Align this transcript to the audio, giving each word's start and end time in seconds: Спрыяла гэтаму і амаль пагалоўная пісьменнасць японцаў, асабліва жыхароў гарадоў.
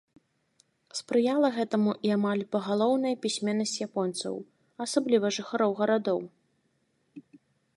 Спрыяла 0.99 1.49
гэтаму 1.57 1.91
і 2.07 2.13
амаль 2.17 2.41
пагалоўная 2.55 3.11
пісьменнасць 3.25 3.75
японцаў, 3.87 4.35
асабліва 4.87 5.27
жыхароў 5.39 5.71
гарадоў. 5.83 6.19